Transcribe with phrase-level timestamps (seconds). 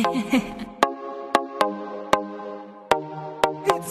[0.00, 0.06] it's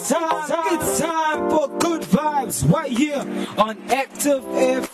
[0.10, 3.26] time, it's time for good vibes right here
[3.58, 4.87] on Active F.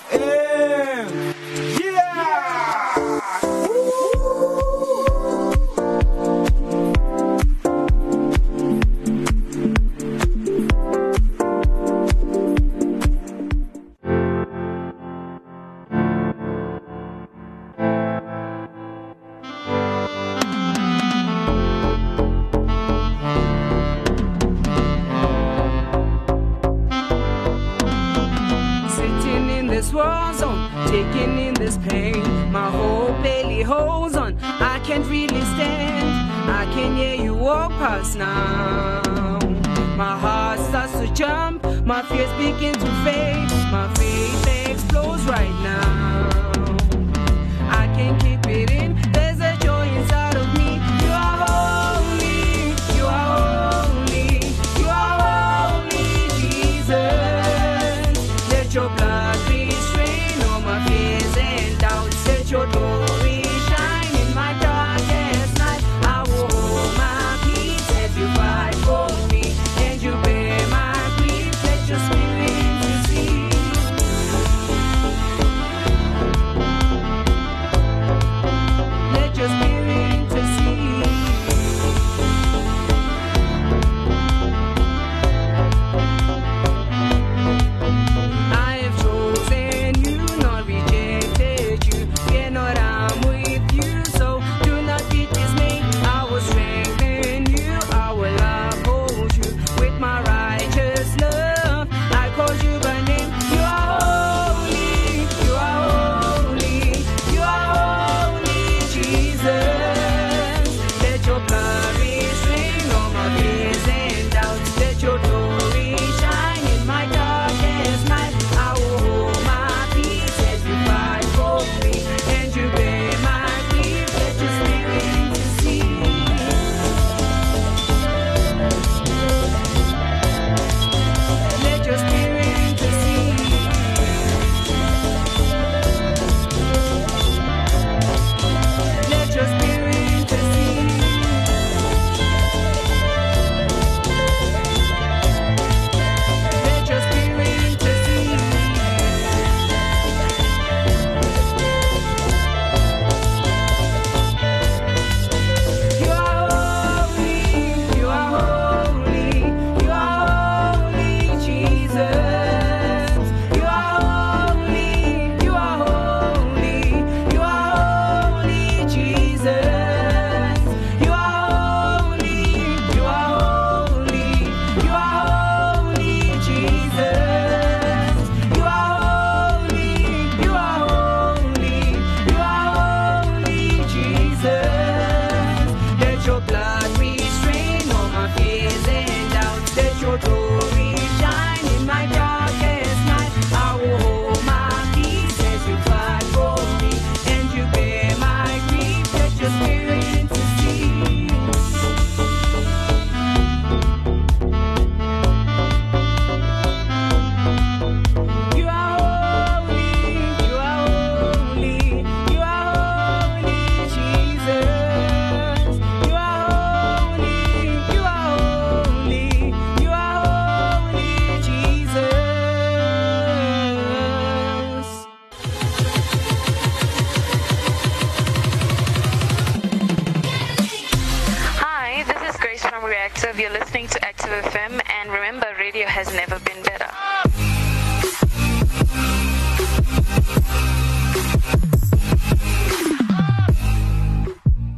[234.63, 236.89] FM, and remember, radio has never been better.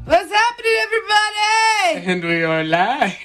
[0.05, 2.05] What's happening, everybody?
[2.07, 3.15] And we are live.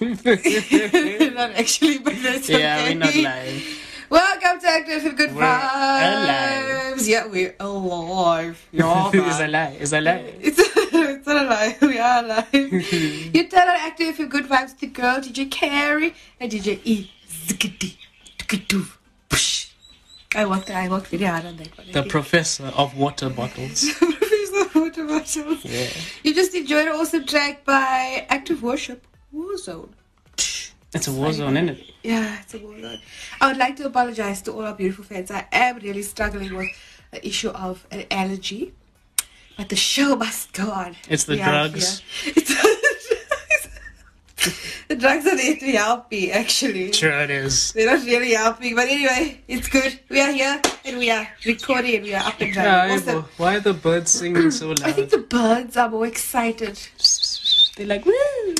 [0.00, 2.60] we're not actually, but that's okay.
[2.60, 3.77] Yeah, we're not live.
[4.10, 6.22] Welcome to Active Good we're Vibes.
[6.22, 7.06] Alive.
[7.06, 8.66] Yeah, we're alive.
[8.72, 9.76] It's alive.
[9.80, 10.34] It's alive.
[10.40, 11.76] It's, it's not alive.
[11.82, 12.46] We are alive.
[13.34, 17.10] you tell an Active Good Vibes the girl DJ Carrie and DJ E.
[20.34, 20.70] I worked.
[20.70, 21.92] I worked very hard on that one.
[21.92, 23.92] The professor of water bottles.
[23.92, 25.64] professor of water bottles.
[25.66, 25.90] Yeah.
[26.22, 29.90] You just enjoyed an awesome track by Active Worship Warzone.
[30.94, 31.94] It's a war zone, isn't it?
[32.02, 32.98] Yeah, it's a war zone.
[33.40, 35.30] I would like to apologize to all our beautiful fans.
[35.30, 36.68] I am really struggling with
[37.10, 38.72] the issue of an allergy,
[39.56, 40.96] but the show must go on.
[41.08, 42.02] It's the we drugs.
[42.24, 42.54] It's
[44.88, 46.92] the drugs are there to help me, actually.
[46.92, 47.72] Sure, it is.
[47.72, 49.98] They're not really helping, but anyway, it's good.
[50.08, 52.72] We are here and we are recording and we are up and running.
[52.72, 53.24] Yeah, awesome.
[53.36, 54.82] Why are the birds singing so loud?
[54.82, 56.80] I think the birds are more excited.
[57.78, 58.12] They're like, woo!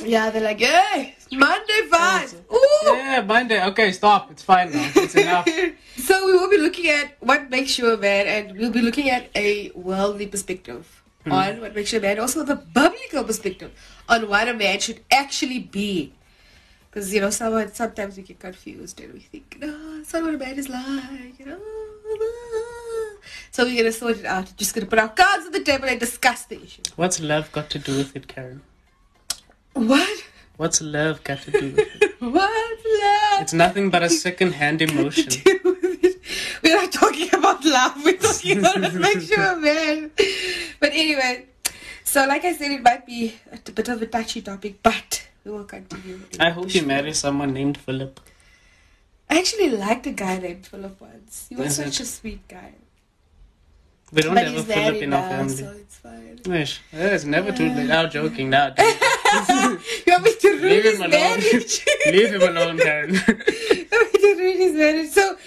[0.05, 2.35] Yeah, they're like, hey, Monday vibes.
[2.51, 2.95] Ooh.
[2.95, 3.61] Yeah, Monday.
[3.65, 4.31] Okay, stop.
[4.31, 4.89] It's fine now.
[4.95, 5.45] It's enough.
[5.97, 9.09] so we will be looking at what makes you a man, and we'll be looking
[9.09, 10.95] at a worldly perspective
[11.25, 11.33] Hmm.
[11.33, 13.71] on what makes you a man, also the biblical perspective
[14.07, 16.13] on what a man should actually be.
[16.89, 20.35] Because you know, someone sometimes we get confused and we think, no, that's not what
[20.35, 21.59] a man is like, you know.
[23.51, 24.55] So we're gonna sort it out.
[24.55, 26.83] Just gonna put our cards on the table and discuss the issue.
[26.95, 28.61] What's love got to do with it, Karen?
[29.73, 30.23] What?
[30.57, 32.15] What's love got to do with it?
[32.19, 33.41] What's love?
[33.41, 35.41] It's nothing but a second-hand emotion.
[36.63, 38.03] We're not talking about love.
[38.03, 40.11] We're talking about what makes you a man.
[40.79, 41.45] But anyway,
[42.03, 45.51] so like I said, it might be a bit of a touchy topic, but we
[45.51, 46.19] will continue.
[46.39, 48.19] I hope you marry someone named Philip.
[49.29, 51.45] I actually liked a guy named Philip once.
[51.49, 52.73] He was such a sweet guy.
[54.11, 55.53] We don't but have a Philip in our family.
[55.53, 56.39] so it's fine.
[56.45, 56.81] Wish.
[56.91, 57.91] It's never too late.
[57.91, 58.73] I'm joking now.
[60.05, 61.11] you want me to ruin Leave his him alone.
[61.11, 61.85] marriage?
[62.07, 63.13] Leave him alone, Karen.
[63.71, 65.09] you want me to ruin his marriage?
[65.09, 65.37] So,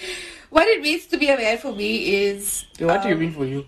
[0.49, 3.33] what it means to be a man for me is what do you um, mean
[3.33, 3.65] for you?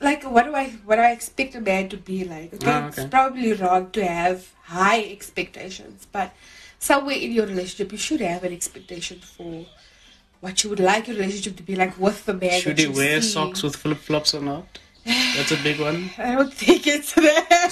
[0.00, 2.54] like what do I what do I expect a man to be like?
[2.54, 6.32] Okay, Ah, it's probably wrong to have high expectations, but
[6.78, 9.66] somewhere in your relationship you should have an expectation for
[10.40, 12.60] what you would like your relationship to be like with the man.
[12.60, 13.28] Should he wear see.
[13.28, 14.78] socks with flip flops or not?
[15.04, 16.10] That's a big one.
[16.18, 17.70] I don't think it's that.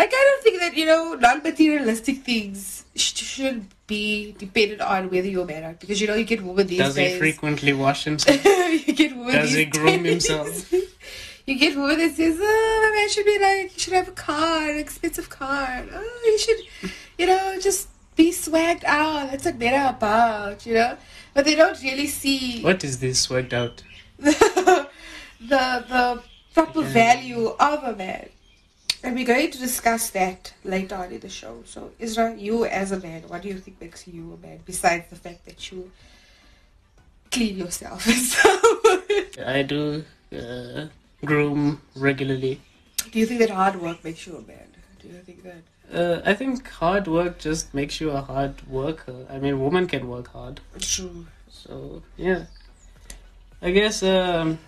[0.00, 5.28] I kind of think that you know non-materialistic things sh- should be dependent on whether
[5.28, 6.94] you're married because you know you get women these things.
[6.94, 8.44] Does he frequently wash himself?
[8.86, 10.26] you get women Does he groom days.
[10.26, 10.72] himself?
[11.46, 14.70] You get women that says, "Oh, man should be like, you should have a car,
[14.70, 15.84] an expensive car.
[15.92, 19.30] Oh, you should, you know, just be swagged out.
[19.30, 20.96] That's what men are about, you know."
[21.34, 23.82] But they don't really see What is this swagged out?
[24.18, 24.32] the
[25.40, 26.22] the, the
[26.54, 28.28] proper value of a man.
[29.02, 31.62] And we're going to discuss that later on in the show.
[31.64, 35.08] So, Isra, you as a man, what do you think makes you a man besides
[35.08, 35.90] the fact that you
[37.30, 38.64] clean yourself and stuff?
[39.46, 40.04] I do
[40.36, 40.86] uh,
[41.24, 42.60] groom regularly.
[43.10, 44.68] do you think that hard work makes you a man?
[45.00, 45.62] Do you think that?
[45.92, 49.26] Uh, I think hard work just makes you a hard worker.
[49.30, 50.60] I mean, woman can work hard.
[50.78, 51.26] True.
[51.48, 52.44] So yeah,
[53.62, 54.02] I guess.
[54.02, 54.58] Um,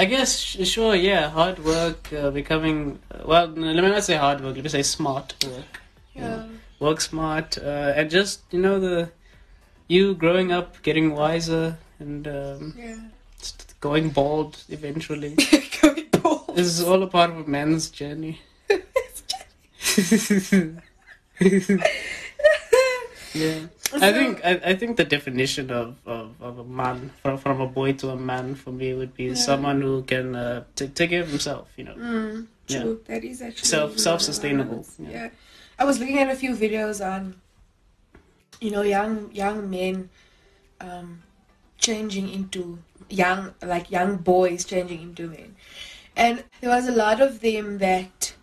[0.00, 0.94] I guess sure.
[0.94, 3.48] Yeah, hard work, uh, becoming well.
[3.48, 4.54] Let me not say hard work.
[4.56, 5.80] Let me say smart work.
[6.14, 6.46] Yeah.
[6.78, 9.10] Work smart, uh, and just you know the
[9.88, 12.96] you growing up, getting wiser, and um, Yeah.
[13.80, 15.36] going bald eventually.
[15.82, 16.56] Going bald.
[16.56, 18.40] this is all a part of a man's journey.
[23.34, 23.66] yeah.
[23.94, 27.66] I think I, I think the definition of, of, of a man from from a
[27.66, 31.22] boy to a man for me would be someone who can uh, t- take care
[31.22, 31.68] of himself.
[31.76, 32.82] You know, Mm, Yeah.
[32.82, 33.00] true.
[33.06, 34.86] That is actually self self sustainable.
[34.98, 35.10] yeah.
[35.10, 35.28] Yeah.
[35.78, 37.40] I was looking at a few videos on,
[38.60, 40.10] you know, young young men,
[40.80, 41.22] um,
[41.78, 42.78] changing into
[43.08, 45.56] young like young boys changing into men,
[46.16, 48.34] and there was a lot of them that,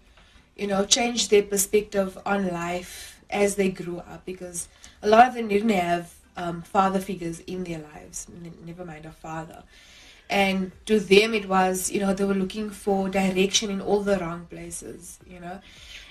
[0.57, 4.67] you know, changed their perspective on life as they grew up because
[5.01, 8.27] a lot of them didn't have um, father figures in their lives.
[8.66, 9.63] Never mind a father.
[10.30, 14.18] And to them it was you know they were looking for direction in all the
[14.18, 15.60] wrong places you know.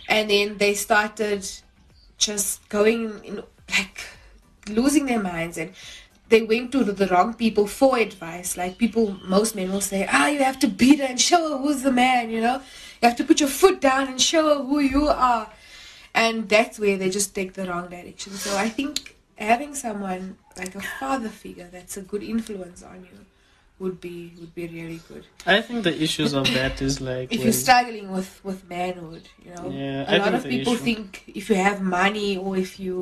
[0.09, 1.47] And then they started
[2.17, 4.05] just going in like
[4.69, 5.73] losing their minds and
[6.29, 8.57] they went to the wrong people for advice.
[8.57, 11.59] Like people most men will say ah you have to beat her and show her
[11.59, 12.63] who's the man you know.
[13.03, 15.51] You have to put your foot down and show her who you are
[16.23, 18.33] and that's where they just take the wrong direction.
[18.47, 18.95] So i think
[19.53, 20.25] having someone
[20.61, 23.19] like a father figure that's a good influence on you
[23.79, 25.25] would be would be really good.
[25.55, 29.29] I think the issues of that is like if when- you're struggling with with manhood
[29.45, 29.67] you know?
[29.81, 32.97] Yeah, a I lot of people issue- think if you have money or if you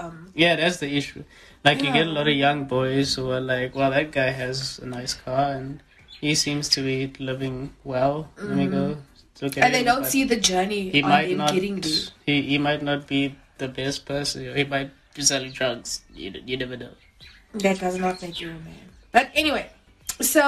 [0.00, 1.22] um Yeah, that's the issue.
[1.68, 4.58] Like you get a lot of young boys who are like, "Well, that guy has
[4.86, 5.80] a nice car and
[6.20, 6.98] he seems to be
[7.30, 7.56] living
[7.92, 8.16] well."
[8.48, 8.84] Let me go
[9.42, 11.52] look at and they don't see the journey He might not.
[11.52, 11.92] getting there
[12.26, 14.54] He he might not be the best person.
[14.56, 16.02] He might be selling drugs.
[16.14, 16.94] You you never know.
[17.54, 19.66] that does not make you a man but anyway
[20.20, 20.42] so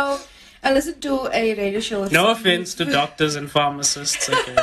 [0.62, 4.28] i listened to a radio show No offense to doctors and pharmacists.
[4.28, 4.56] Okay.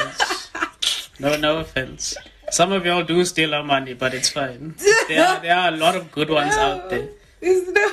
[1.19, 2.15] no, no offense.
[2.51, 4.75] Some of y'all do steal our money, but it's fine.
[5.09, 7.09] There are, there are a lot of good ones out there.
[7.41, 7.87] There's no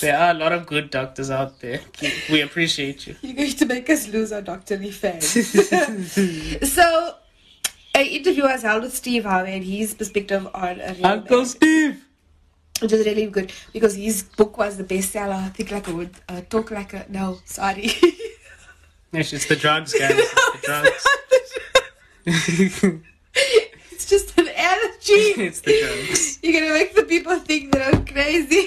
[0.00, 1.80] There are a lot of good doctors out there.
[2.30, 3.16] We appreciate you.
[3.22, 5.26] You're going to make us lose our doctorly fans.
[6.72, 7.14] so,
[7.94, 11.46] an interview was held with Steve Harvey and his perspective on a real Uncle man,
[11.46, 12.04] Steve.
[12.80, 15.34] which is really good because his book was the bestseller.
[15.34, 17.90] I think like a wood, uh, talk like a no, sorry.
[19.12, 20.12] Yes, it's the drugs, guys.
[22.26, 23.02] It's the drugs.
[23.96, 25.24] it's just an allergy.
[25.48, 26.38] it's the drugs.
[26.42, 28.62] You're gonna make the people think that I'm crazy.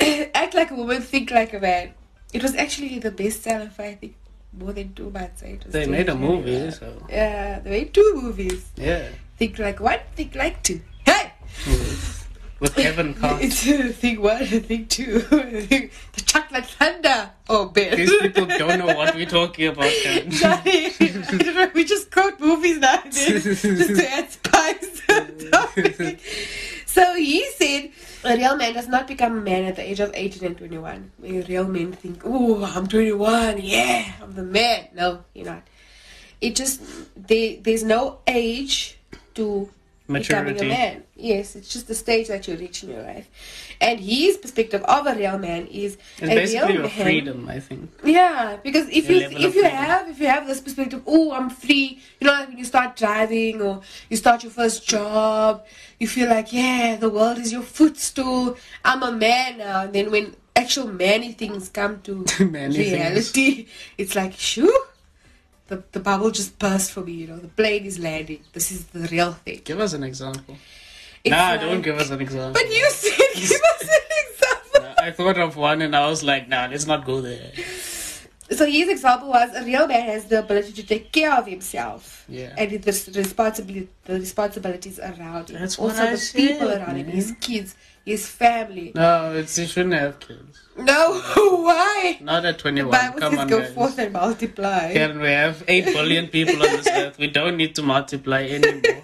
[0.34, 1.94] Act like a woman, think like a man.
[2.34, 4.16] It was actually the bestseller for I think
[4.52, 5.42] more than two months.
[5.42, 5.54] Right?
[5.54, 6.72] It was They made a movie, well.
[6.72, 8.66] so Yeah, they made two movies.
[8.76, 9.08] yeah.
[9.38, 10.80] Think like one, think like two.
[11.06, 11.32] Hey!
[11.64, 12.19] Mm-hmm.
[12.60, 13.42] With Kevin Hart.
[13.42, 15.18] It's uh, think one, think two.
[15.20, 15.90] the
[16.26, 17.30] chocolate thunder.
[17.48, 17.96] Oh, Ben.
[17.96, 19.90] These people don't know what we're talking about.
[19.90, 20.92] Sorry.
[21.74, 25.02] we just quote movies now just to add spice.
[26.86, 27.90] so he said
[28.24, 31.12] a real man does not become a man at the age of 18 and 21.
[31.16, 34.88] Where real men think, oh, I'm 21, yeah, I'm the man.
[34.94, 35.62] No, you're not.
[36.40, 36.82] It just,
[37.16, 38.98] there, there's no age
[39.34, 39.70] to
[40.12, 40.68] becoming a Maturity.
[40.68, 41.02] man.
[41.16, 43.28] Yes, it's just the stage that you reach in your life.
[43.80, 46.90] And his perspective of a real man is It's a real basically your man.
[46.90, 47.90] freedom, I think.
[48.04, 49.70] Yeah, because if Your you if you freedom.
[49.70, 52.00] have if you have this perspective, oh, I'm free.
[52.20, 55.64] You know, like when you start driving or you start your first job,
[55.98, 58.56] you feel like, yeah, the world is your footstool.
[58.84, 59.82] I'm a man now.
[59.84, 62.92] And then when actual many things come to Manly things.
[62.92, 64.72] reality, it's like, shoo.
[65.70, 67.38] The, the bubble just burst for me, you know.
[67.38, 68.40] The plane is landing.
[68.52, 69.60] This is the real thing.
[69.64, 70.56] Give us an example.
[71.22, 72.60] It's nah, like- don't give us an example.
[72.60, 74.94] But you said give us an example.
[74.98, 77.52] I thought of one and I was like, nah, let's not go there.
[78.50, 82.24] So his example was a real man has the ability to take care of himself.
[82.28, 82.52] Yeah.
[82.58, 85.60] And the, the responsibility the responsibilities around him.
[85.60, 87.40] That's what also I the said, people around him, his mm-hmm.
[87.40, 88.90] kids, his family.
[88.92, 90.58] No, it's you shouldn't have kids.
[90.84, 91.20] No,
[91.64, 92.18] why?
[92.20, 92.90] Not at The 21.
[92.90, 93.72] Bible Come says on, go guys.
[93.74, 94.92] forth and multiply.
[94.92, 97.18] Karen, we have 8 billion people on this earth.
[97.18, 99.02] We don't need to multiply anymore.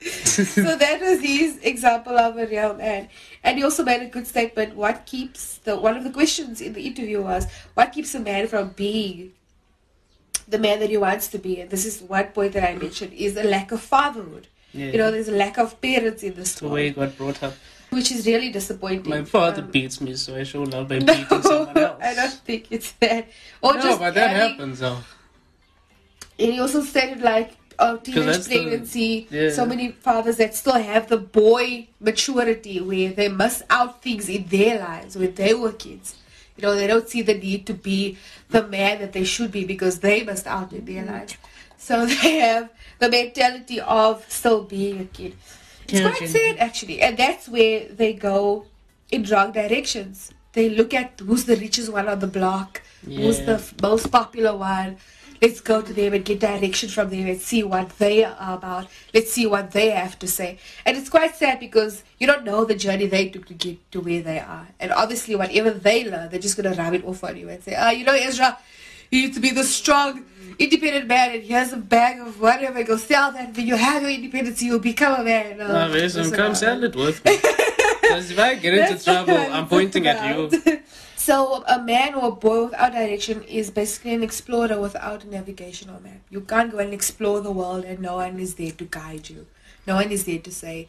[0.00, 3.08] so that was his example of a real man.
[3.42, 4.76] And he also made a good statement.
[4.76, 8.46] What keeps the one of the questions in the interview was what keeps a man
[8.46, 9.32] from being
[10.48, 11.60] the man that he wants to be?
[11.60, 14.48] And this is one point that I mentioned is a lack of fatherhood.
[14.72, 14.86] Yeah.
[14.92, 17.42] You know, there's a lack of parents in this the way he world, got brought
[17.42, 17.54] up.
[17.96, 19.10] Which is really disappointing.
[19.10, 22.00] My father Um, beats me, so I show love by no, beating someone else.
[22.02, 23.26] I don't think it's that.
[23.62, 24.98] Or no, just but that having- happens, though.
[26.38, 29.26] And he also stated like uh, teenage that's the- pregnancy.
[29.30, 29.50] yeah.
[29.50, 34.46] So many fathers that still have the boy maturity where they miss out things in
[34.46, 36.16] their lives when they were kids.
[36.56, 38.16] You know, they don't see the need to be
[38.50, 41.36] the man that they should be because they missed out in their lives.
[41.78, 45.34] So they have the mentality of still being a kid.
[45.88, 48.66] It's Yeah, quite sad actually, and that's where they go
[49.10, 50.32] in wrong directions.
[50.52, 54.56] They look at who's the richest one on the block, who's the f- most popular
[54.56, 54.96] one.
[55.42, 58.86] Let's go to them and get direction from them and see what they are about.
[59.12, 60.58] Let's see what they have to say.
[60.86, 64.00] And it's quite sad because you don't know the journey they took to get to
[64.00, 64.66] where they are.
[64.80, 67.62] And obviously, whatever they learn, they're just going to rub it off on you and
[67.62, 68.56] say, ah, you know, Ezra,
[69.10, 70.24] you need to be the strong,
[70.58, 72.82] independent man, and he has a bag of whatever.
[72.82, 73.56] Go sell that.
[73.56, 75.58] When you have your independence, you'll become a man.
[75.58, 77.36] No, No, listen, listen, come sell it with me.
[78.02, 80.80] Because if I get into trouble, I'm pointing at you.
[81.16, 86.00] So a man or a boy without direction is basically an explorer without a navigational
[86.00, 86.20] map.
[86.30, 89.46] You can't go and explore the world and no one is there to guide you.
[89.88, 90.86] No one is there to say,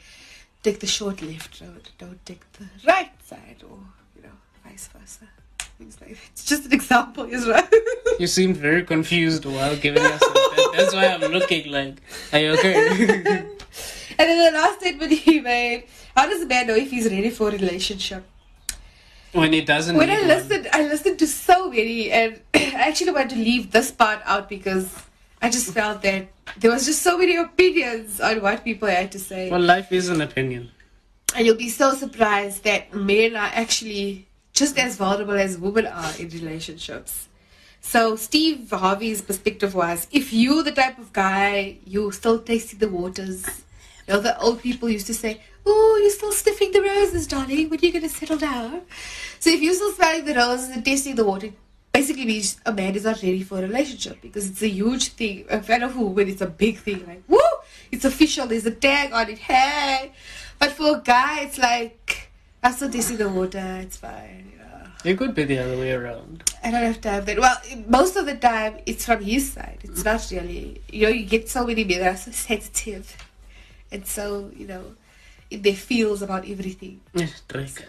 [0.62, 3.80] take the short left road, don't take the right side or,
[4.16, 5.28] you know, vice versa.
[5.78, 6.18] Things like that.
[6.32, 7.68] It's just an example, Israel.
[8.20, 10.72] You seemed very confused while giving us that.
[10.76, 12.02] That's why I'm looking like,
[12.34, 13.46] are you okay?
[14.20, 15.84] And then the last statement he made,
[16.16, 18.24] how does a man know if he's ready for a relationship?
[19.34, 20.28] when he doesn't when I one.
[20.30, 24.50] listened, I listened to so many, and I actually wanted to leave this part out
[24.50, 24.90] because
[25.44, 29.20] I just felt that there was just so many opinions on what people had to
[29.20, 30.72] say, Well, life is an opinion.
[31.36, 34.27] and you'll be so surprised that men are actually
[34.58, 37.28] just as vulnerable as women are in relationships.
[37.80, 42.90] So Steve Harvey's perspective was: if you're the type of guy you're still tasting the
[42.90, 43.46] waters,
[44.08, 47.70] you know the old people used to say, "Oh, you're still sniffing the roses, darling.
[47.70, 48.82] When are you gonna settle down?"
[49.40, 51.52] So if you're still smelling the roses and tasting the water,
[51.94, 55.46] basically means a man is not ready for a relationship because it's a huge thing.
[55.50, 57.06] A fan of it's a big thing.
[57.06, 57.54] Like, woo,
[57.92, 58.48] it's official.
[58.48, 59.40] There's a tag on it.
[59.50, 60.14] Hey,
[60.60, 62.32] but for a guy, it's like
[62.64, 63.68] I'm still tasting the water.
[63.86, 64.37] It's fine.
[65.04, 65.14] You know.
[65.14, 66.52] It could be the other way around.
[66.64, 67.22] I don't have time.
[67.22, 69.80] For that well, most of the time it's from his side.
[69.84, 70.82] It's not really.
[70.92, 73.16] You know, you get so many men that are so sensitive,
[73.92, 74.84] and so you know,
[75.50, 77.00] in their feels about everything.
[77.14, 77.86] Yeah, Drake.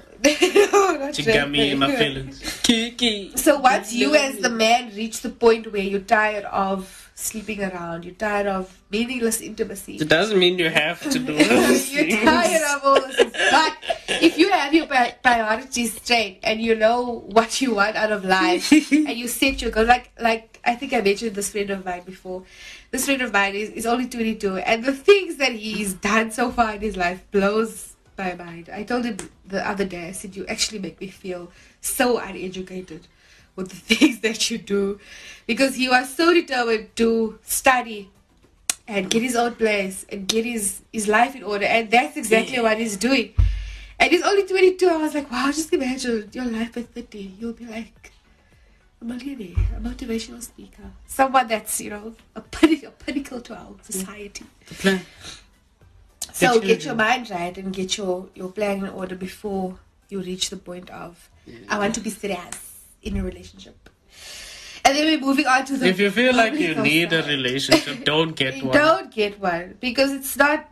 [0.72, 2.60] no, not She got me in my feelings.
[2.62, 3.36] Kiki.
[3.36, 8.04] So once you as the man reach the point where you're tired of sleeping around,
[8.04, 9.96] you're tired of meaningless intimacy.
[9.96, 12.24] It doesn't mean you have to do those you're things.
[12.24, 13.32] tired of all this.
[13.50, 18.12] But if you have your pri- priorities straight and you know what you want out
[18.12, 21.70] of life and you set your goal, like like I think I mentioned this friend
[21.70, 22.44] of mine before.
[22.90, 26.50] This friend of mine is, is only 22 and the things that he's done so
[26.50, 28.68] far in his life blows my mind.
[28.72, 33.06] I told him the other day, I said, you actually make me feel so uneducated
[33.56, 34.98] with the things that you do
[35.46, 38.10] because he was so determined to study
[38.86, 41.66] and get his own place and get his, his life in order.
[41.66, 43.34] And that's exactly what he's doing.
[44.00, 44.88] And he's only 22.
[44.88, 47.18] I was like, wow, just imagine your life at 30.
[47.38, 48.12] You'll be like
[49.00, 53.74] a millionaire, a motivational speaker, someone that's, you know, a, pin- a pinnacle to our
[53.82, 54.44] society.
[54.68, 55.00] The plan.
[56.32, 59.78] So Get get your- mind right and get your, your plan in order before
[60.08, 61.28] you reach the point of,
[61.68, 63.88] I want to be serious in a relationship.
[64.84, 65.86] And then we're moving on to the.
[65.88, 68.72] If you feel like you need a relationship, don't get one.
[68.72, 70.68] Don't get one because it's not.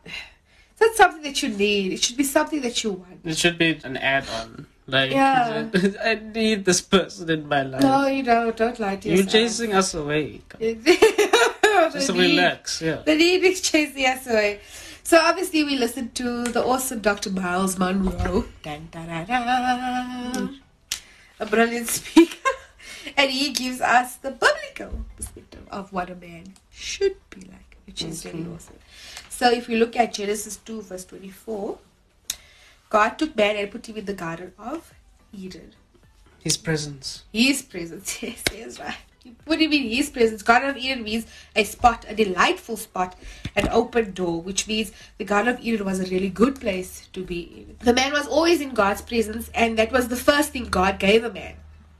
[0.80, 1.92] Not something that you need.
[1.92, 3.21] It should be something that you want.
[3.25, 4.66] It should be an add-on.
[4.87, 5.68] Like, Yeah.
[6.04, 7.83] I need this person in my life.
[7.83, 8.56] No, you don't.
[8.56, 9.33] Don't lie to You're yourself.
[9.33, 10.42] chasing us away.
[11.92, 12.80] Just need, relax.
[12.83, 13.02] Yeah.
[13.04, 14.61] the need is chasing us away.
[15.02, 17.30] So obviously we listened to the awesome Dr.
[17.30, 18.45] Myles Munroe.
[18.62, 20.61] Dun, dun, dun, dun.
[21.38, 22.50] A brilliant speaker.
[23.16, 28.02] and he gives us the biblical perspective of what a man should be like, which
[28.02, 28.54] is really mm-hmm.
[28.54, 28.76] awesome.
[29.36, 31.76] So if we look at Genesis 2 verse 24,
[32.88, 34.94] God took man and put him in the Garden of
[35.30, 35.74] Eden.
[36.42, 37.24] His presence.
[37.34, 38.22] His presence.
[38.22, 38.96] Yes, yes, right.
[39.24, 40.40] You put him in his presence.
[40.40, 43.14] Garden of Eden means a spot, a delightful spot,
[43.54, 47.22] an open door, which means the Garden of Eden was a really good place to
[47.22, 47.76] be in.
[47.80, 51.24] The man was always in God's presence, and that was the first thing God gave
[51.24, 51.56] a man.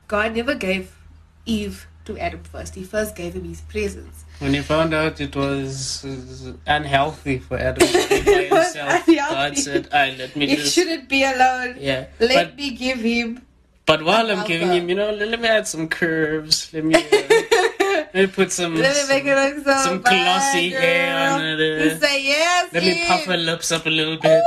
[0.07, 0.97] God never gave
[1.45, 2.75] Eve to Adam first.
[2.75, 4.23] He first gave him his presence.
[4.39, 9.57] When he found out it was uh, unhealthy for Adam to be by himself, God
[9.57, 11.75] said, "I let me He just shouldn't be alone.
[11.79, 13.41] yeah." Let But me give him.
[13.85, 14.47] but while I'm Alpha.
[14.47, 16.71] giving him, you know, let, me add some curves.
[16.73, 17.01] Let me uh,
[18.13, 21.33] let me put some Let me make it look so some fine, glossy hair girl.
[21.35, 21.91] on it.
[21.93, 22.73] uh, say yes.
[22.73, 24.43] Let me puff her lips up a little bit.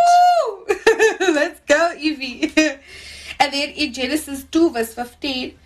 [1.20, 2.53] Let's go, Evie.
[3.40, 5.57] and then in Genesis 2, verse 15,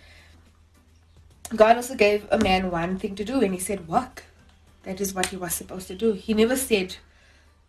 [1.55, 4.23] God also gave a man one thing to do, and he said, Work.
[4.83, 6.13] That is what he was supposed to do.
[6.13, 6.97] He never said,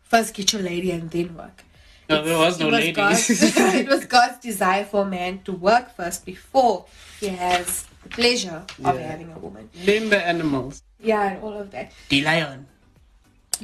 [0.03, 1.65] First get your lady and then work.
[2.09, 2.97] No, there was It no ladies.
[2.97, 6.87] God's, it was God's desire for a man to work first before
[7.21, 9.11] he has the pleasure of Yeah.
[9.11, 9.69] having a woman.
[9.85, 10.83] Name the animals.
[11.01, 11.93] Yeah, and all of that.
[12.09, 12.67] The lion.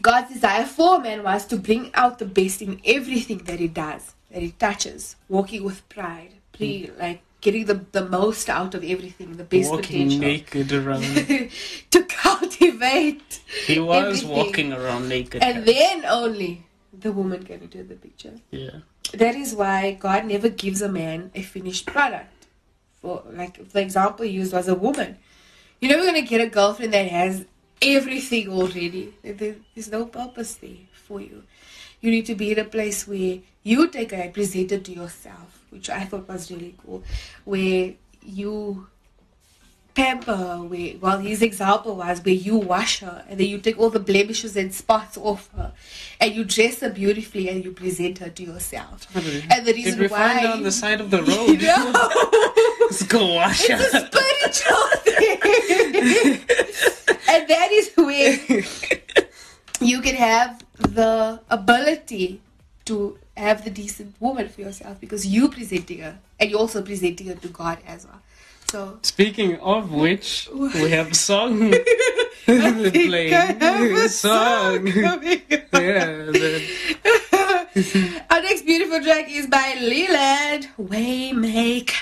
[0.00, 4.14] God's desire for man was to bring out the best in everything that he does,
[4.30, 6.98] that he touches, walking with pride, ple- hmm.
[6.98, 10.20] like getting the, the most out of everything, the best Walking potential.
[10.20, 11.02] naked around.
[11.90, 13.40] to cultivate.
[13.66, 14.28] He was Everything.
[14.30, 15.42] walking around naked.
[15.42, 16.64] And then only
[16.98, 18.34] the woman came into the picture.
[18.50, 18.78] yeah.
[19.12, 22.46] That is why God never gives a man a finished product.
[23.02, 25.18] For like the example used was a woman.
[25.80, 27.44] You're never gonna get a girlfriend that has
[27.82, 29.12] everything already.
[29.22, 31.42] There's no purpose there for you.
[32.00, 35.60] You need to be in a place where you take and present it to yourself,
[35.72, 37.02] which I thought was really cool.
[37.44, 38.86] Where you
[39.94, 43.78] pamper her, where well his example was where you wash her and then you take
[43.78, 45.72] all the blemishes and spots off her
[46.20, 49.06] and you dress her beautifully and you present her to yourself.
[49.14, 51.60] And the reason Did we why find her on the side of the road?
[51.60, 51.92] no,
[52.86, 55.38] Let's go wash her it's a spiritual thing.
[57.28, 58.38] and that is where
[59.80, 62.40] you can have the ability
[62.86, 67.28] to have the decent woman for yourself because you presenting her and you're also presenting
[67.28, 68.20] her to God as well.
[68.70, 71.70] So Speaking of which, we have a song
[72.46, 73.34] playing.
[73.34, 74.86] A song.
[75.72, 76.58] yeah,
[78.30, 81.92] Our next beautiful track is by Leeland Waymaker.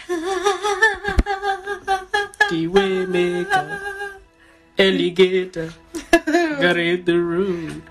[2.50, 3.80] the waymaker,
[4.78, 5.72] alligator,
[6.60, 7.82] got in the room.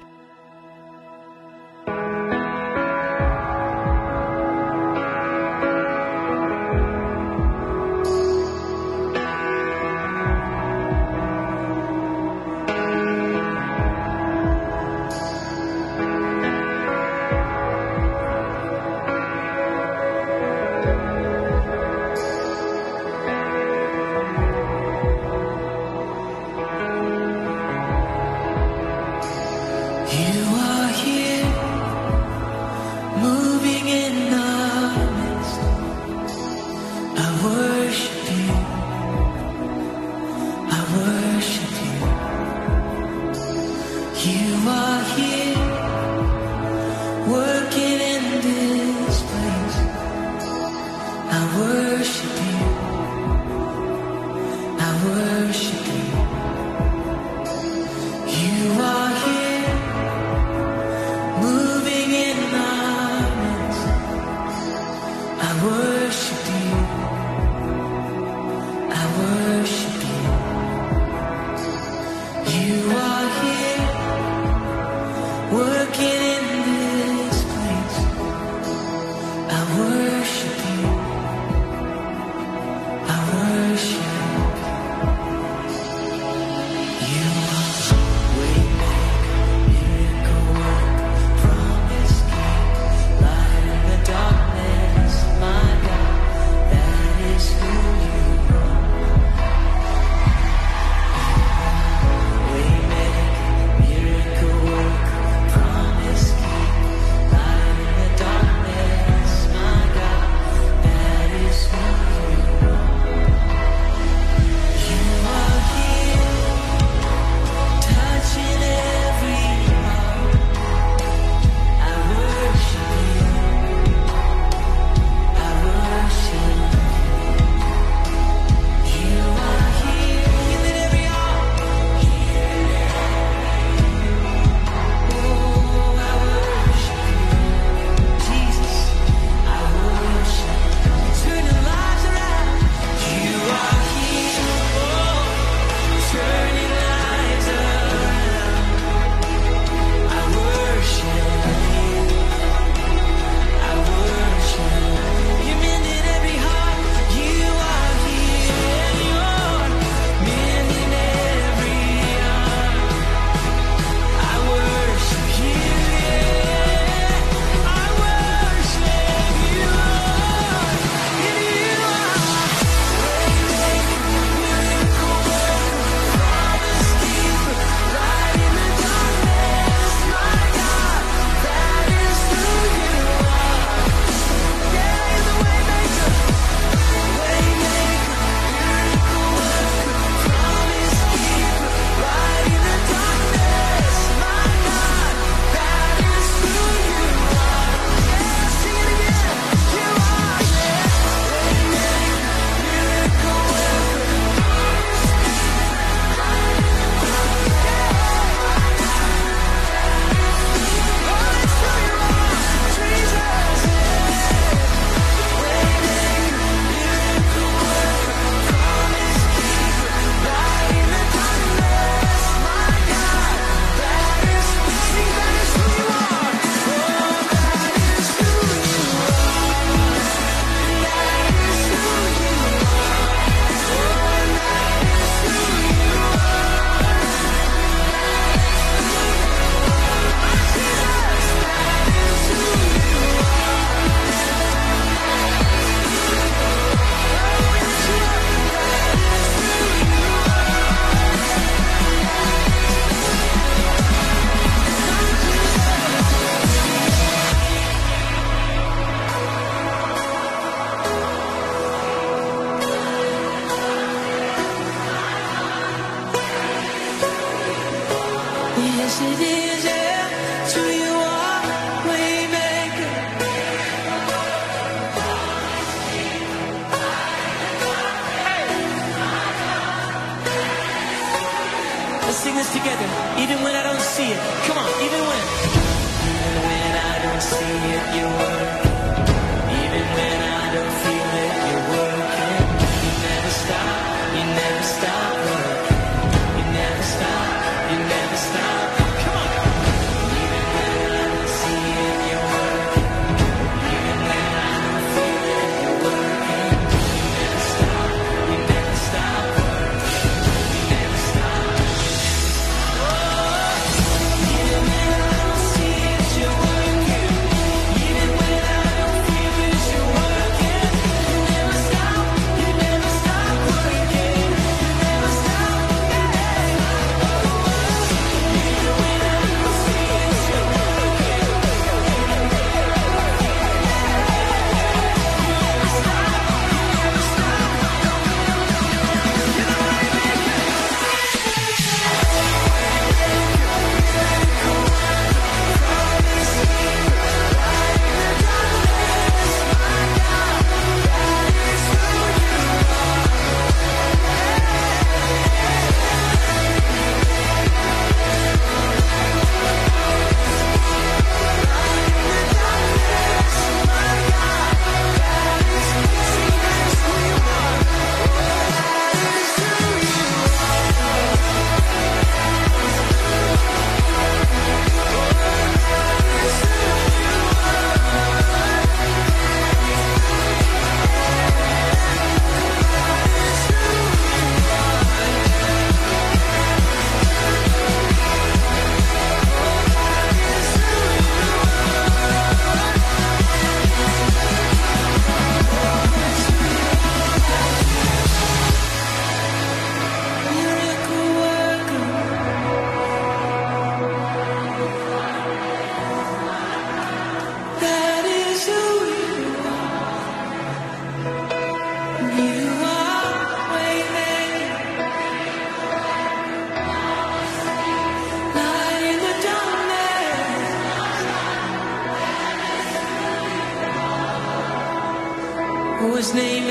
[72.50, 73.09] You are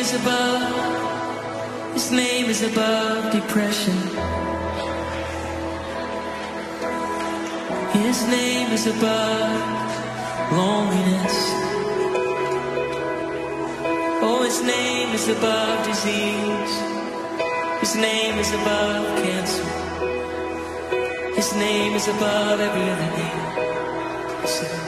[0.08, 1.92] is above.
[1.92, 3.98] His name is above depression.
[7.92, 11.36] His name is above loneliness.
[14.24, 16.74] Oh, his name is above disease.
[17.80, 19.68] His name is above cancer.
[21.34, 24.87] His name is above every other name.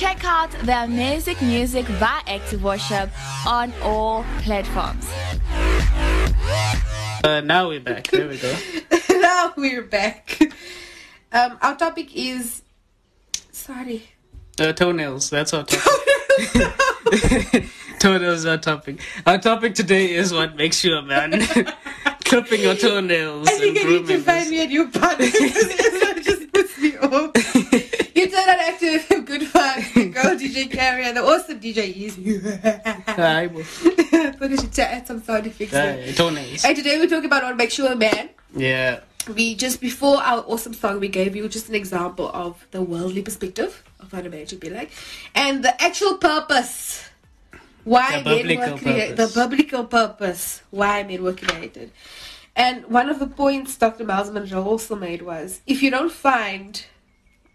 [0.00, 3.10] Check out their amazing music by Active Worship
[3.46, 5.06] on all platforms.
[7.22, 8.06] Uh, now we're back.
[8.06, 8.56] There we go.
[9.10, 10.40] now we're back.
[11.32, 12.62] Um, our topic is.
[13.52, 14.08] Sorry.
[14.58, 15.28] Uh, toenails.
[15.28, 16.72] That's our topic.
[17.98, 19.02] toenails is our topic.
[19.26, 21.42] Our topic today is what makes you a man.
[22.24, 24.22] Clipping your toenails I think and I need to grooming.
[24.24, 24.50] find us.
[24.50, 27.32] me a new partner because it just puts me off.
[28.16, 29.84] you turn on active FM, good fun.
[30.40, 32.40] DJ Carrie and the awesome DJ Easy.
[33.06, 33.62] Aye, bo.
[33.62, 36.02] Thought I should add some sound effects there.
[36.02, 36.64] Aye, toenails.
[36.64, 38.30] And today we're talking about what makes you a man.
[38.54, 39.00] Yeah.
[39.28, 43.22] We just before our awesome song we gave you just an example of the worldly
[43.22, 44.90] perspective of what a man should be like,
[45.34, 47.06] and the actual purpose
[47.84, 49.16] why The men were created.
[49.18, 51.92] The biblical purpose why men were created.
[52.56, 54.04] And one of the points Dr.
[54.04, 56.84] Myles Munroe also made was if you don't find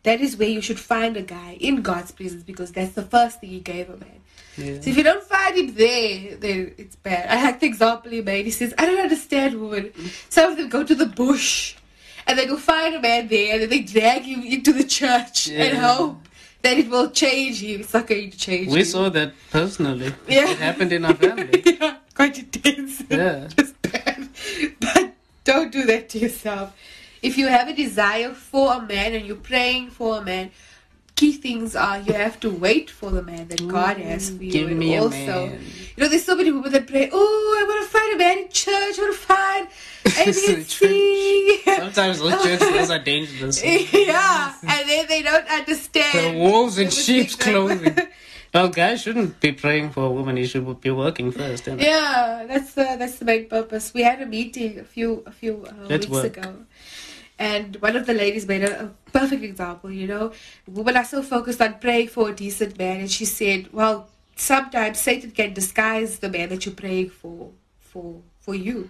[0.05, 3.39] that is where you should find a guy in God's presence because that's the first
[3.41, 4.19] thing he gave a man.
[4.57, 4.79] Yeah.
[4.81, 7.27] So if you don't find him there, then it's bad.
[7.29, 8.45] I like the example he made.
[8.45, 9.91] He says, I don't understand women.
[10.29, 11.75] Some of them go to the bush
[12.25, 15.47] and they go find a man there and then they drag him into the church
[15.49, 15.87] and Yeah.
[15.95, 16.17] hope
[16.61, 17.81] that it will change him.
[17.81, 18.85] It's not going to change We him.
[18.85, 20.13] saw that personally.
[20.27, 20.49] Yeah.
[20.51, 21.61] It happened in our family.
[21.79, 23.03] yeah, quite intense.
[23.09, 23.47] Yeah.
[23.57, 24.29] Just bad.
[24.79, 25.13] But
[25.43, 26.73] don't do that to yourself.
[27.25, 30.51] If you have a desire for a man and you're praying for a man,
[31.15, 34.51] key things are you have to wait for the man that God has for you.
[34.51, 35.59] give and me a man.
[35.95, 38.38] you know, there's so many women that pray, oh, I want to find a man
[38.39, 39.67] in church, I want to find
[40.05, 41.61] A, B, So and C.
[41.65, 43.63] Sometimes those churches are dangerous.
[43.93, 46.35] yeah, and then they don't understand.
[46.35, 47.97] The wolves in sheep's clothing.
[48.55, 50.38] Well, guys shouldn't be praying for a woman.
[50.38, 51.65] He should be working first.
[51.65, 51.81] innit?
[51.81, 53.93] Yeah, that's the that's the main purpose.
[53.93, 56.38] We had a meeting a few a few uh, weeks work.
[56.38, 56.55] ago,
[57.38, 59.91] and one of the ladies made a, a perfect example.
[59.91, 60.32] You know,
[60.67, 65.00] women are so focused on praying for a decent man, and she said, "Well, sometimes
[65.00, 68.89] Satan can disguise the man that you're praying for for for you.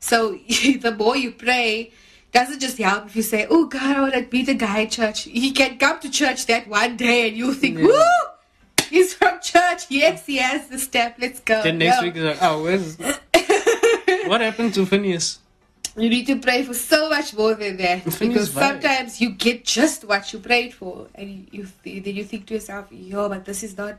[0.00, 0.32] So
[0.80, 1.92] the more you pray."
[2.32, 4.90] Doesn't just help if you say, "Oh God, I want to be the guy in
[4.90, 7.84] church." He can come to church that one day, and you think, Yeah.
[7.86, 8.02] "Woo,
[8.90, 9.84] he's from church.
[9.88, 11.16] Yes, he has the step.
[11.18, 12.02] Let's go." Then next No.
[12.02, 12.98] week is like, oh, where's
[14.26, 15.38] what happened to Phineas?
[15.96, 20.04] You need to pray for so much more than that because sometimes you get just
[20.04, 23.46] what you prayed for, and you, you th- then you think to yourself, "Yo, but
[23.46, 23.96] this is not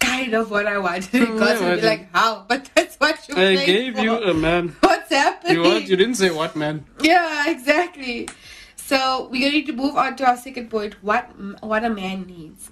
[0.00, 3.56] kind of what I wanted." Because yeah, be like, "How?" But that's what you I
[3.64, 4.02] gave for.
[4.02, 4.68] you a man.
[4.80, 5.56] What's happening?
[5.56, 5.86] You what?
[5.86, 6.86] You didn't say what, man?
[7.02, 8.30] Yeah, exactly.
[8.76, 11.28] So we're gonna to move on to our second point: what
[11.60, 12.70] what a man needs,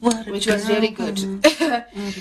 [0.00, 1.18] which was really good.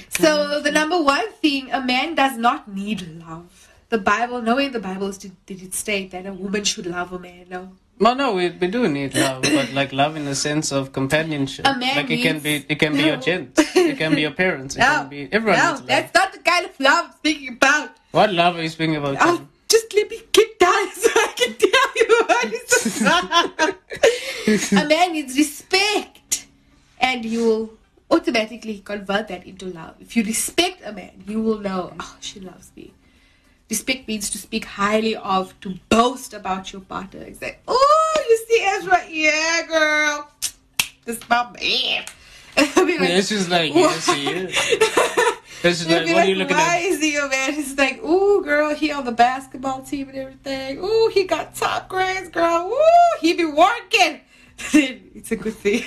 [0.10, 3.61] so the number one thing, a man does not need love.
[3.91, 7.12] The Bible, nowhere in the Bible did, did it state that a woman should love
[7.12, 7.45] a man.
[7.49, 10.93] No, Well, no, we, we do need love, but like love in the sense of
[10.93, 11.67] companionship.
[11.67, 13.21] A man like it can be, it can be your No.
[13.21, 15.88] gent, it can be your parents, it no, can be everyone no, needs love.
[15.89, 17.89] that's not the kind of love I'm speaking about.
[18.12, 19.17] What love are you speaking about?
[19.19, 22.54] Oh, I'll just let me get down so I can tell you what
[24.47, 26.47] is A man needs respect,
[27.01, 27.73] and you will
[28.10, 29.95] automatically convert that into love.
[29.99, 32.93] If you respect a man, you will know, oh, she loves me.
[33.72, 37.22] Respect means to speak highly of, to boast about your partner.
[37.22, 39.00] It's like, oh, you see Ezra?
[39.10, 40.30] Yeah, girl.
[41.06, 42.06] This is my man.
[42.58, 44.54] Like, Yeah, it's just like, yes, he is.
[45.64, 46.82] It's like, are you like, looking why at?
[46.82, 47.54] is he your man?
[47.54, 50.80] It's like, ooh, girl, he on the basketball team and everything.
[50.80, 52.68] Ooh, he got top grades, girl.
[52.74, 54.22] Ooh, he be working.
[55.18, 55.84] It's a good thing.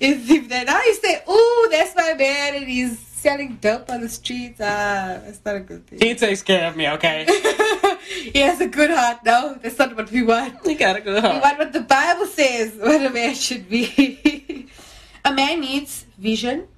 [0.00, 4.02] if, if that now you say, ooh, that's my man, and he's selling dope on
[4.02, 5.98] the streets, ah, that's not a good thing.
[5.98, 7.26] He takes care of me, okay?
[8.32, 9.24] he has a good heart.
[9.24, 10.64] No, that's not what we want.
[10.64, 14.68] He got a good We want what the Bible says what a man should be.
[15.24, 16.68] a man needs vision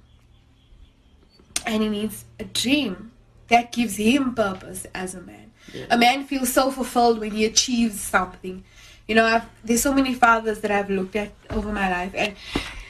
[1.67, 3.11] and he needs a dream
[3.49, 5.51] that gives him purpose as a man.
[5.91, 8.63] A man feels so fulfilled when he achieves something.
[9.07, 12.33] You know, I've, there's so many fathers that I've looked at over my life, and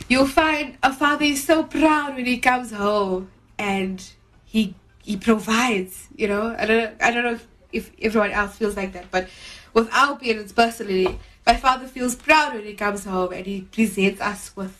[0.07, 4.03] you'll find a father is so proud when he comes home and
[4.45, 6.07] he he provides.
[6.15, 9.27] You know, I don't I don't know if, if everyone else feels like that, but
[9.73, 14.19] with our parents personally, my father feels proud when he comes home and he presents
[14.21, 14.75] us with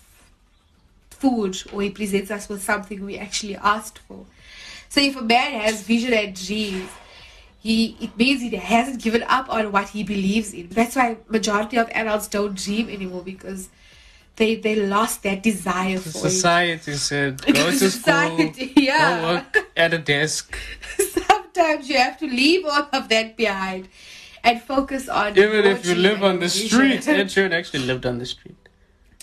[1.11, 4.25] food or he presents us with something we actually asked for.
[4.87, 6.89] So if a man has vision and dreams,
[7.59, 10.69] he it means he hasn't given up on what he believes in.
[10.69, 13.69] That's why majority of adults don't dream anymore because
[14.39, 16.31] they they lost their desire for it.
[16.31, 19.21] Society said, go to school, Society, yeah.
[19.21, 20.57] go work at a desk.
[21.27, 23.87] Sometimes you have to leave all of that behind
[24.43, 28.17] and focus on Even if you live on the street, Ed Sheeran actually lived on
[28.17, 28.55] the street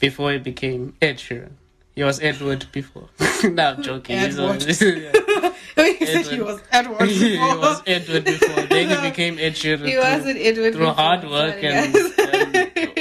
[0.01, 1.53] before he became Ed Sheeran.
[1.95, 3.09] He was Edward before.
[3.43, 4.19] no, I'm joking.
[4.19, 4.63] He's Edward.
[4.63, 5.53] always- yeah.
[5.77, 6.45] he said he Edward.
[6.47, 8.63] was Edward he was Edward before.
[8.67, 9.87] Then he became Ed Sheeran.
[9.87, 10.95] He through- wasn't Edward through before.
[11.05, 11.95] hard work Sorry, and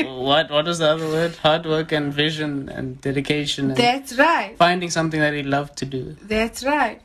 [0.04, 1.36] what what was the other word?
[1.38, 4.58] Hard work and vision and dedication and That's right.
[4.58, 6.16] finding something that he loved to do.
[6.22, 7.02] That's right.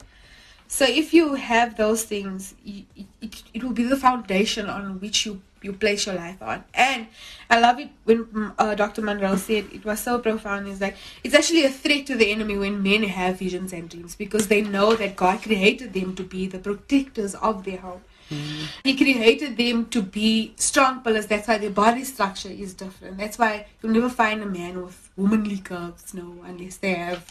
[0.66, 2.85] So if you have those things, you,
[3.20, 6.62] it, it will be the foundation on which you, you place your life on.
[6.72, 7.09] And
[7.50, 9.03] I love it when mm, uh, Dr.
[9.03, 10.68] Munroe said it was so profound.
[10.68, 14.14] It's like it's actually a threat to the enemy when men have visions and dreams
[14.14, 18.03] because they know that God created them to be the protectors of their home.
[18.30, 18.64] Hmm.
[18.84, 21.26] He created them to be strong pillars.
[21.26, 23.18] That's why their body structure is different.
[23.18, 27.30] That's why you'll never find a man with womanly curves, no, unless they have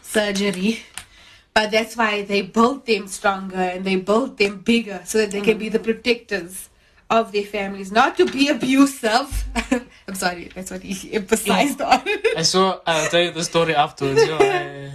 [0.00, 0.80] surgery.
[1.52, 5.40] But that's why they built them stronger and they built them bigger so that they
[5.40, 5.84] can be the hmm.
[5.84, 6.68] protectors
[7.10, 9.44] of their families, not to be abusive.
[10.06, 11.86] I'm sorry, that's what he emphasized hmm.
[11.86, 12.02] on.
[12.36, 12.70] I saw.
[12.70, 14.22] Uh, I'll tell you the story afterwards.
[14.22, 14.92] You know, I-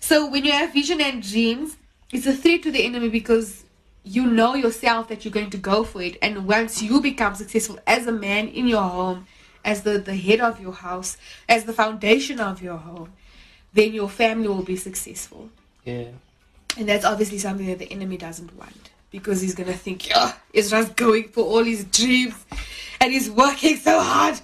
[0.00, 1.78] So when you have vision and dreams,
[2.12, 3.63] it's a threat to the enemy because
[4.04, 6.18] you know yourself that you're going to go for it.
[6.20, 9.26] And once you become successful as a man in your home,
[9.64, 11.16] as the, the head of your house,
[11.48, 13.12] as the foundation of your home,
[13.72, 15.48] then your family will be successful.
[15.84, 16.08] yeah.
[16.76, 18.90] And that's obviously something that the enemy doesn't want.
[19.12, 22.34] Because he's gonna think, yeah, Israel's going for all his dreams
[23.00, 24.40] and he's working so hard.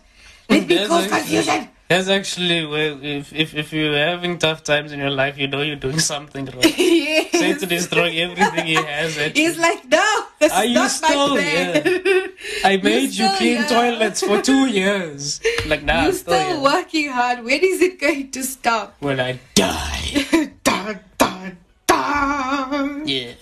[0.49, 1.69] Let me cause confusion.
[1.91, 2.59] That's actually
[3.03, 6.47] if, if if you're having tough times in your life, you know you're doing something
[6.47, 6.63] wrong.
[6.63, 7.33] yes.
[7.33, 9.49] Satan is throwing everything he has at you.
[9.49, 12.33] He's like, no, this Are is you not still my plan.
[12.65, 15.41] I made you clean toilets for two years.
[15.67, 17.43] Like nah, You're still, still working hard.
[17.43, 18.95] When is it going to stop?
[19.01, 20.47] When I die.
[20.63, 23.03] dun, dun, dun.
[23.05, 23.35] Yeah.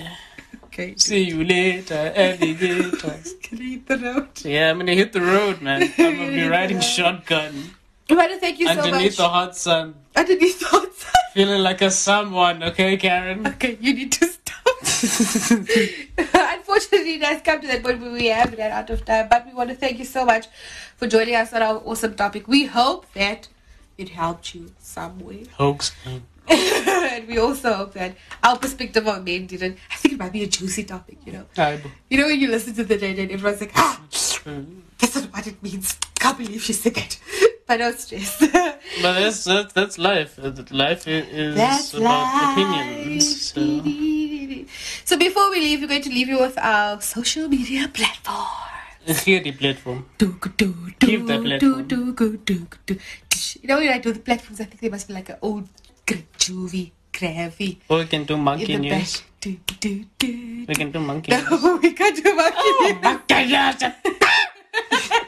[0.65, 0.95] Okay.
[0.97, 3.21] See you later, alligator.
[3.43, 4.29] Clean the road.
[4.43, 5.83] Yeah, I'm gonna hit the road, man.
[5.99, 7.75] I'm gonna be riding shotgun
[8.09, 9.17] To thank you so underneath much.
[9.17, 11.13] the hot sun, Underneath the hot sun.
[11.35, 12.63] feeling like a someone.
[12.63, 13.47] Okay, Karen.
[13.47, 14.65] Okay, you need to stop.
[16.59, 19.29] Unfortunately, it has come to that point where we have ran out of time.
[19.29, 20.47] But we want to thank you so much
[20.97, 22.49] for joining us on our awesome topic.
[22.49, 23.49] We hope that
[23.99, 25.45] it helped you some way.
[25.57, 25.93] Hoax.
[26.49, 29.77] and we also hope that our perspective on men didn't.
[29.91, 31.45] I think it might be a juicy topic, you know.
[31.59, 34.01] I- You know, when you listen to the data and everyone's like, ah,
[34.99, 35.97] that's not what it means.
[36.19, 37.19] Can't believe she said that.
[37.69, 38.39] But don't stress.
[39.03, 40.39] But that's that's, that's life.
[40.43, 42.53] Uh, Life is That's about life.
[42.57, 43.53] opinions.
[43.53, 43.61] So.
[45.05, 48.47] So before we leave, we're going to leave you with our social media platform.
[49.25, 50.07] Here the platform.
[50.19, 51.87] Do, do, do, Give that platform.
[51.89, 52.97] do, do, do, do.
[53.61, 55.69] You know when I do the platforms, I think they must be like an old
[56.07, 57.79] gr- juvie, gravy.
[57.89, 59.17] Or we can do monkey in the news.
[59.21, 59.25] back.
[59.41, 61.63] Do, do, do, We can do monkey news.
[61.83, 63.03] We can't do monkey Oh, news.
[63.03, 65.28] monkey news.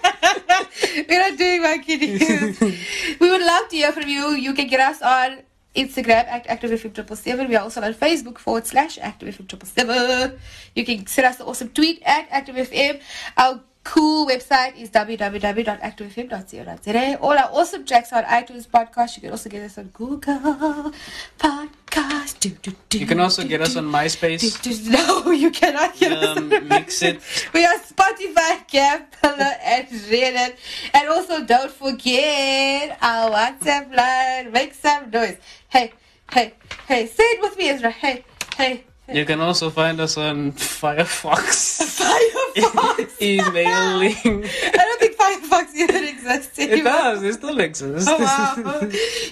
[1.09, 2.61] We're not doing monkey news.
[3.21, 4.31] we would love to hear from you.
[4.33, 5.43] You can get us on
[5.75, 7.49] Instagram at ActiveFM777.
[7.49, 10.39] We are also on Facebook forward slash ActiveFM777.
[10.75, 13.01] You can send us an awesome tweet at ActiveFM.
[13.37, 17.19] Our cool website is www.activefm.co.za.
[17.21, 19.17] All our awesome tracks are on iTunes podcast.
[19.17, 20.93] You can also get us on Google
[21.39, 22.41] Podcast.
[22.41, 24.91] Do, do, do, You can also get us on MySpace.
[24.91, 27.21] No, you cannot get us Um, on mix it.
[27.55, 30.57] We are Spotify, Campbell, and Reddit.
[30.95, 34.53] And also, don't forget our WhatsApp line.
[34.53, 35.37] Make some noise.
[35.69, 35.93] Hey,
[36.33, 36.55] hey,
[36.87, 37.07] hey.
[37.07, 37.91] Say it with me, Ezra.
[37.91, 38.25] Hey,
[38.57, 38.85] hey.
[39.13, 41.81] You can also find us on Firefox.
[42.01, 43.21] Firefox.
[43.23, 44.45] Emailing.
[44.45, 46.79] I don't think Firefox even exists anymore.
[46.79, 47.23] It does.
[47.23, 48.09] It still exists.
[48.11, 48.55] Oh, wow.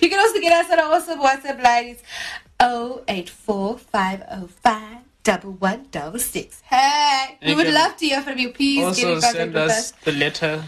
[0.00, 1.88] you can also get us on our awesome WhatsApp line.
[1.88, 2.02] It's
[2.60, 6.60] 084505 double one double six.
[6.62, 8.50] Hey, we would love to hear from you.
[8.50, 9.90] Please get also send with us us.
[10.04, 10.64] the letter.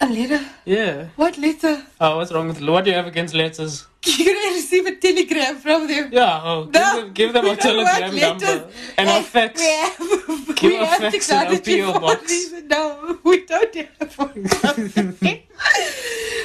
[0.00, 0.40] A letter?
[0.64, 1.06] Yeah.
[1.16, 1.82] What letter?
[2.00, 3.86] Oh, what's wrong with what do you have against letters?
[4.06, 6.10] You're gonna receive a telegram from them.
[6.12, 6.40] Yeah.
[6.44, 8.74] Oh, give No, them, give them we a don't telegram number letters.
[8.98, 9.60] and a eh, fax.
[9.60, 12.22] We have, Give we a have fax and a technology PO for box.
[12.22, 12.68] a reason.
[12.68, 14.32] No, we don't have one.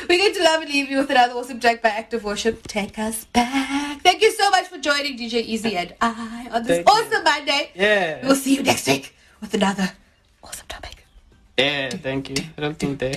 [0.10, 2.66] We're going to love and leave you with another awesome track by Active Worship.
[2.68, 4.01] Take us back.
[4.01, 6.93] Thank you so much for joining DJ Easy and I on this Thank you.
[6.93, 7.72] awesome Monday.
[7.76, 8.26] Yeah.
[8.26, 9.91] We'll see you next week with another
[10.43, 11.05] awesome topic.
[11.60, 12.38] Yeah, thank you.
[12.57, 13.12] I don't think they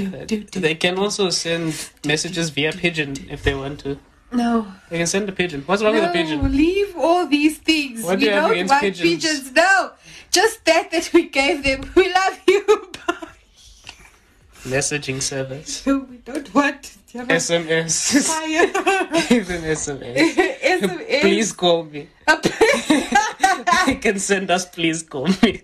[0.53, 3.99] they can also send messages via pigeon if they want to.
[4.33, 4.67] No.
[4.89, 5.63] They can send a pigeon.
[5.67, 6.53] What's wrong no, with a pigeon?
[6.53, 8.03] leave all these things.
[8.03, 9.53] What we do you have don't against want pigeons?
[9.53, 9.93] No,
[10.31, 11.91] just that that we gave them.
[11.97, 12.65] We love you.
[13.07, 13.29] Bye.
[14.65, 15.87] Messaging service.
[15.87, 16.97] No, we don't want.
[17.15, 17.29] It.
[17.29, 17.95] SMS.
[19.29, 20.35] Give them SMS.
[20.63, 21.21] SMS.
[21.21, 22.09] Please call me.
[23.87, 25.63] They can send us please call me.